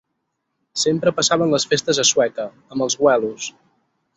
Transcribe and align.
Sempre 0.83 1.13
passaven 1.19 1.53
les 1.55 1.67
festes 1.73 2.01
a 2.05 2.09
Sueca, 2.13 2.49
amb 2.73 2.87
els 2.87 2.97
güelos. 3.03 3.51